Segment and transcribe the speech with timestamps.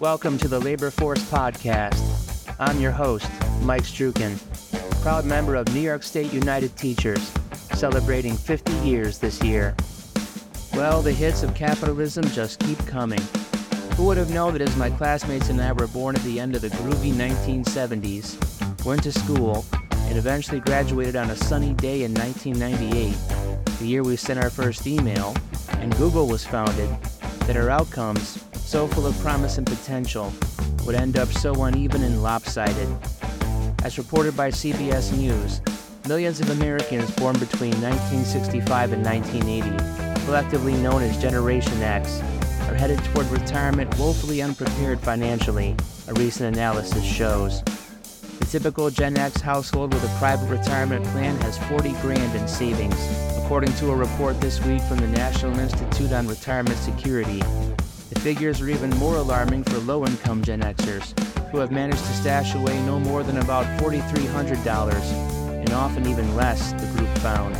[0.00, 2.54] Welcome to the Labor Force Podcast.
[2.58, 4.40] I'm your host, Mike Strukin,
[5.02, 7.30] proud member of New York State United Teachers,
[7.74, 9.76] celebrating 50 years this year.
[10.72, 13.20] Well, the hits of capitalism just keep coming.
[13.96, 16.56] Who would have known that as my classmates and I were born at the end
[16.56, 22.14] of the groovy 1970s, went to school, and eventually graduated on a sunny day in
[22.14, 23.14] 1998,
[23.78, 25.36] the year we sent our first email,
[25.72, 26.88] and Google was founded,
[27.40, 30.32] that our outcomes, so full of promise and potential,
[30.86, 32.86] would end up so uneven and lopsided.
[33.82, 35.60] As reported by CBS News,
[36.06, 42.20] millions of Americans born between 1965 and 1980, collectively known as Generation X,
[42.68, 45.74] are headed toward retirement woefully unprepared financially,
[46.06, 47.64] a recent analysis shows.
[48.38, 52.94] The typical Gen X household with a private retirement plan has 40 grand in savings,
[53.36, 57.42] according to a report this week from the National Institute on Retirement Security.
[58.10, 61.16] The figures are even more alarming for low income Gen Xers,
[61.50, 65.02] who have managed to stash away no more than about $4,300,
[65.48, 67.56] and often even less, the group found.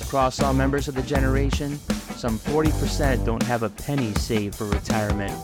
[0.00, 1.78] Across all members of the generation,
[2.16, 5.34] some 40% don't have a penny saved for retirement.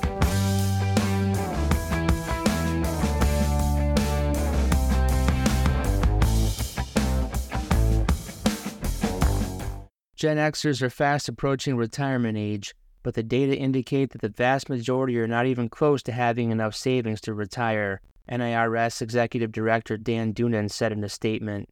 [10.16, 15.18] Gen Xers are fast approaching retirement age, but the data indicate that the vast majority
[15.18, 20.70] are not even close to having enough savings to retire, NIRS Executive Director Dan Doonan
[20.70, 21.68] said in a statement.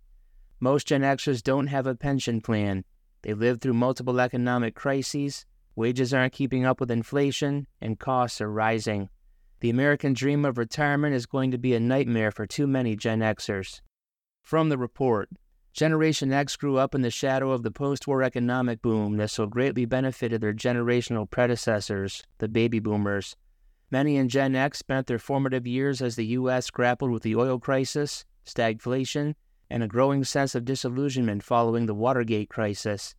[0.61, 2.85] Most Gen Xers don't have a pension plan.
[3.23, 8.51] They live through multiple economic crises, wages aren't keeping up with inflation, and costs are
[8.51, 9.09] rising.
[9.61, 13.21] The American dream of retirement is going to be a nightmare for too many Gen
[13.21, 13.81] Xers.
[14.43, 15.29] From the report,
[15.73, 19.47] Generation X grew up in the shadow of the post war economic boom that so
[19.47, 23.37] greatly benefited their generational predecessors, the baby boomers.
[23.91, 26.71] Many in Gen X spent their formative years as the U.S.
[26.71, 29.35] grappled with the oil crisis, stagflation,
[29.71, 33.15] and a growing sense of disillusionment following the Watergate crisis.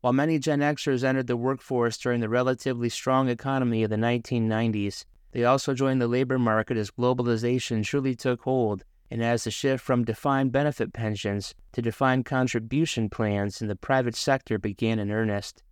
[0.00, 5.04] While many Gen Xers entered the workforce during the relatively strong economy of the 1990s,
[5.32, 9.84] they also joined the labor market as globalization truly took hold and as the shift
[9.84, 15.62] from defined benefit pensions to defined contribution plans in the private sector began in earnest.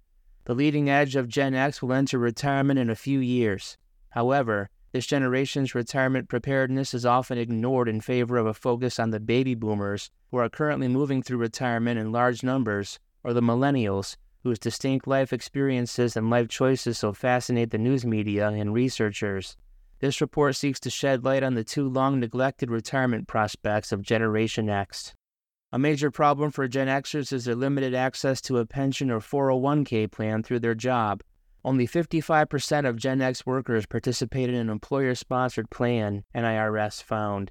[0.45, 3.77] The leading edge of Gen X will enter retirement in a few years.
[4.11, 9.21] However, this generation's retirement preparedness is often ignored in favor of a focus on the
[9.21, 14.59] baby boomers who are currently moving through retirement in large numbers, or the millennials, whose
[14.59, 19.57] distinct life experiences and life choices so fascinate the news media and researchers.
[19.99, 24.69] This report seeks to shed light on the too long neglected retirement prospects of Generation
[24.69, 25.15] X.
[25.73, 30.11] A major problem for Gen Xers is their limited access to a pension or 401k
[30.11, 31.23] plan through their job.
[31.65, 37.51] Only 55% of Gen X workers participate in an employer sponsored plan, NIRS found.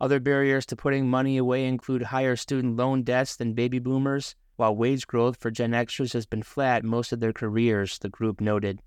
[0.00, 4.76] Other barriers to putting money away include higher student loan debts than baby boomers, while
[4.76, 8.82] wage growth for Gen Xers has been flat most of their careers, the group noted.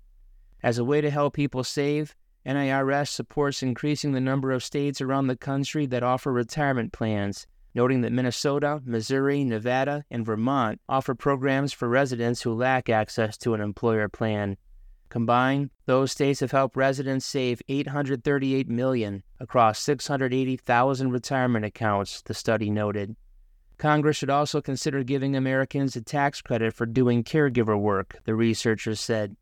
[0.62, 2.14] As a way to help people save,
[2.46, 8.00] NIRS supports increasing the number of states around the country that offer retirement plans, noting
[8.00, 13.60] that Minnesota, Missouri, Nevada, and Vermont offer programs for residents who lack access to an
[13.60, 14.56] employer plan.
[15.08, 22.70] Combined, those states have helped residents save 838 million across 680,000 retirement accounts, the study
[22.70, 23.16] noted.
[23.78, 29.00] Congress should also consider giving Americans a tax credit for doing caregiver work, the researchers
[29.00, 29.36] said.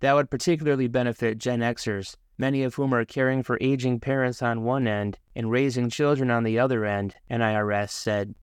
[0.00, 4.64] That would particularly benefit Gen Xers, many of whom are caring for aging parents on
[4.64, 8.34] one end and raising children on the other end, NIRS said.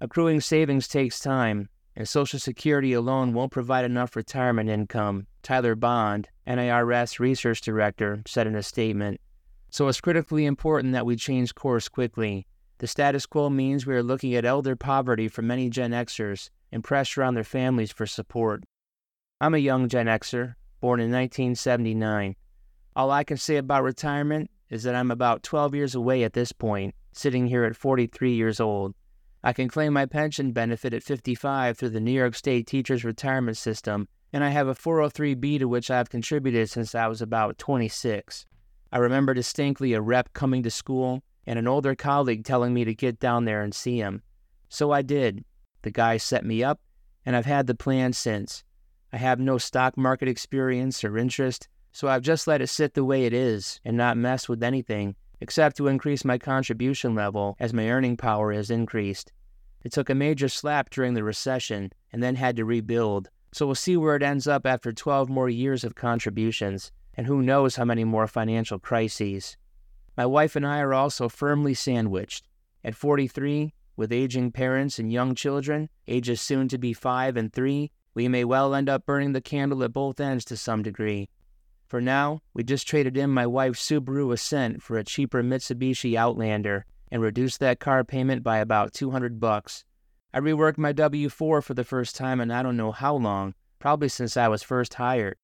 [0.00, 6.28] Accruing savings takes time, and Social Security alone won't provide enough retirement income, Tyler Bond,
[6.46, 9.20] NIRS Research Director, said in a statement.
[9.70, 12.46] So it's critically important that we change course quickly.
[12.78, 16.82] The status quo means we are looking at elder poverty for many Gen Xers and
[16.82, 18.64] pressure on their families for support.
[19.40, 22.36] I'm a young Gen Xer, born in 1979.
[22.96, 26.52] All I can say about retirement is that I'm about 12 years away at this
[26.52, 28.94] point, sitting here at 43 years old.
[29.42, 33.56] I can claim my pension benefit at 55 through the New York State Teachers Retirement
[33.56, 37.58] System, and I have a 403b to which I have contributed since I was about
[37.58, 38.46] 26.
[38.92, 42.94] I remember distinctly a rep coming to school and an older colleague telling me to
[42.94, 44.22] get down there and see him.
[44.68, 45.44] So I did.
[45.82, 46.80] The guy set me up,
[47.24, 48.62] and I've had the plan since.
[49.12, 53.04] I have no stock market experience or interest, so I've just let it sit the
[53.04, 57.72] way it is and not mess with anything except to increase my contribution level as
[57.72, 59.32] my earning power has increased.
[59.82, 63.74] It took a major slap during the recession and then had to rebuild, so we'll
[63.74, 66.92] see where it ends up after 12 more years of contributions.
[67.14, 69.56] and who knows how many more financial crises.
[70.16, 72.46] My wife and I are also firmly sandwiched.
[72.84, 77.90] At 43, with aging parents and young children, ages soon to be 5 and 3,
[78.14, 81.28] we may well end up burning the candle at both ends to some degree.
[81.90, 86.86] For now, we just traded in my wife's Subaru Ascent for a cheaper Mitsubishi Outlander
[87.10, 89.84] and reduced that car payment by about 200 bucks.
[90.32, 94.08] I reworked my W4 for the first time in I don't know how long, probably
[94.08, 95.36] since I was first hired.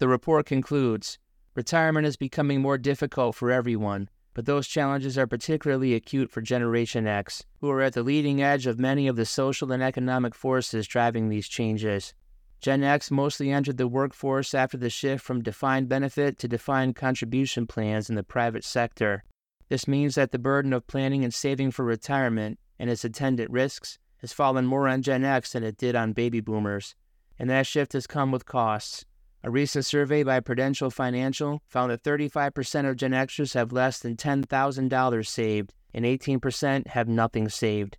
[0.00, 1.18] The report concludes
[1.54, 7.06] retirement is becoming more difficult for everyone, but those challenges are particularly acute for Generation
[7.06, 10.86] X, who are at the leading edge of many of the social and economic forces
[10.86, 12.12] driving these changes.
[12.60, 17.66] Gen X mostly entered the workforce after the shift from defined benefit to defined contribution
[17.66, 19.24] plans in the private sector.
[19.70, 23.98] This means that the burden of planning and saving for retirement and its attendant risks
[24.18, 26.94] has fallen more on Gen X than it did on baby boomers,
[27.38, 29.06] and that shift has come with costs.
[29.42, 34.16] A recent survey by Prudential Financial found that 35% of Gen Xers have less than
[34.16, 37.96] $10,000 saved, and 18% have nothing saved.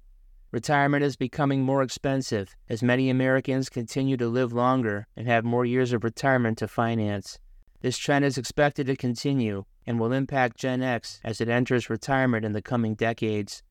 [0.52, 5.64] Retirement is becoming more expensive as many Americans continue to live longer and have more
[5.64, 7.40] years of retirement to finance.
[7.80, 12.44] This trend is expected to continue and will impact Gen X as it enters retirement
[12.44, 13.64] in the coming decades.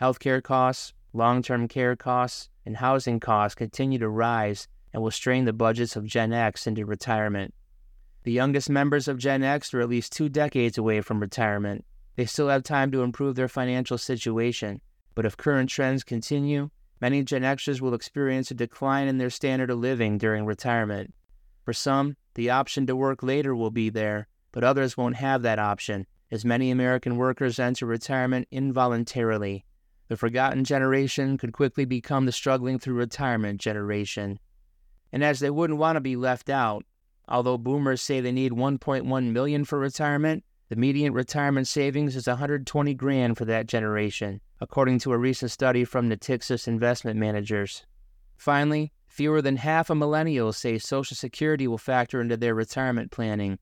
[0.00, 5.44] Healthcare costs, long term care costs, and housing costs continue to rise and will strain
[5.44, 7.52] the budgets of Gen X into retirement.
[8.22, 11.84] The youngest members of Gen X are at least two decades away from retirement.
[12.14, 14.80] They still have time to improve their financial situation,
[15.18, 16.70] but if current trends continue,
[17.00, 21.12] many Gen Xers will experience a decline in their standard of living during retirement.
[21.64, 25.58] For some, the option to work later will be there, but others won't have that
[25.58, 29.64] option, as many American workers enter retirement involuntarily
[30.06, 34.38] the forgotten generation could quickly become the struggling through retirement generation.
[35.12, 36.84] And as they wouldn't want to be left out,
[37.28, 42.94] although boomers say they need 1.1 million for retirement, the median retirement savings is 120
[42.94, 47.86] grand for that generation, according to a recent study from Natixis Investment Managers.
[48.36, 53.58] Finally, fewer than half of millennials say Social Security will factor into their retirement planning.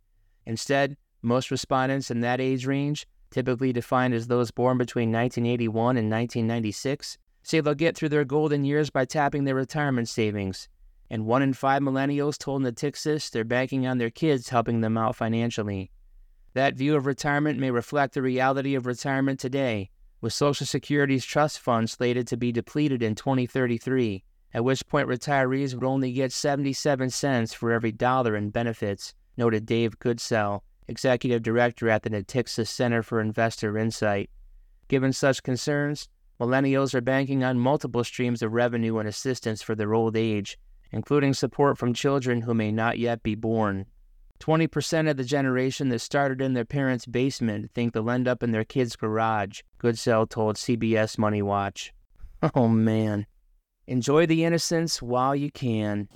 [0.47, 6.11] Instead, most respondents in that age range typically defined as those born between 1981 and
[6.11, 10.69] 1996, say they'll get through their golden years by tapping their retirement savings.
[11.11, 15.17] And one in five millennials told Natixis they're banking on their kids helping them out
[15.17, 15.91] financially.
[16.57, 19.91] That view of retirement may reflect the reality of retirement today,
[20.23, 24.25] with Social Security's trust fund slated to be depleted in 2033,
[24.55, 29.67] at which point retirees would only get 77 cents for every dollar in benefits, noted
[29.67, 34.31] Dave Goodsell, executive director at the Natixis Center for Investor Insight.
[34.89, 36.09] Given such concerns,
[36.41, 40.59] millennials are banking on multiple streams of revenue and assistance for their old age,
[40.91, 43.85] including support from children who may not yet be born.
[44.39, 48.53] 20% of the generation that started in their parents' basement think they'll end up in
[48.53, 51.93] their kids' garage, Goodsell told CBS Money Watch.
[52.55, 53.27] Oh man.
[53.87, 56.09] Enjoy the innocence while you can.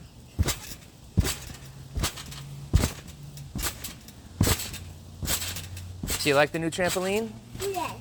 [6.23, 7.31] Do you like the new trampoline?
[7.61, 7.95] Yes.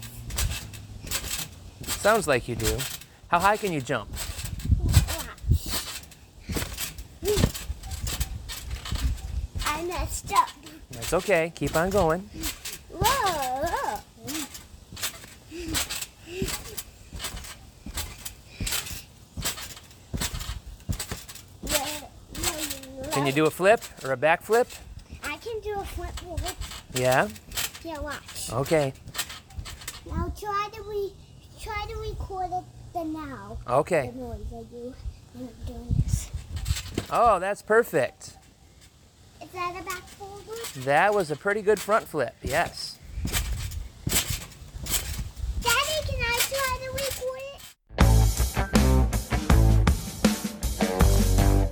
[1.84, 2.78] Sounds like you do.
[3.30, 4.10] How high can you jump?
[9.80, 10.50] I messed up.
[10.92, 11.54] That's okay.
[11.56, 12.30] Keep on going.
[12.92, 14.00] Whoa.
[23.12, 24.68] Can you do a flip or a back flip?
[25.24, 26.12] I can do a flip.
[26.94, 27.30] Yeah?
[27.86, 28.52] Yeah, watch.
[28.52, 28.92] Okay.
[30.06, 31.14] Now try to re
[31.62, 33.58] try to record it the now.
[33.66, 34.12] Okay.
[34.14, 34.94] The noise I do
[35.36, 36.30] when I'm doing this.
[37.10, 38.34] Oh, that's perfect.
[39.50, 40.86] Is that a back forward?
[40.86, 42.36] That was a pretty good front flip.
[42.44, 43.00] Yes.
[45.64, 47.42] Daddy, can I try to record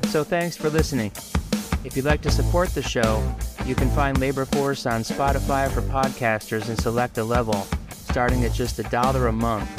[0.01, 0.07] it?
[0.07, 1.11] So thanks for listening.
[1.83, 3.23] If you'd like to support the show,
[3.63, 8.53] you can find Labor Force on Spotify for podcasters and select a level, starting at
[8.53, 9.69] just a dollar a month.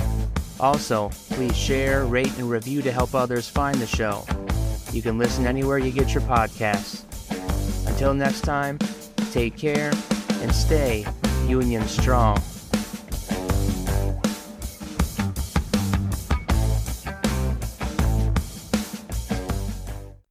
[0.60, 4.24] Also, please share, rate, and review to help others find the show.
[4.92, 7.07] You can listen anywhere you get your podcasts.
[7.98, 8.78] Until next time,
[9.32, 9.90] take care
[10.40, 11.04] and stay
[11.48, 12.40] Union Strong.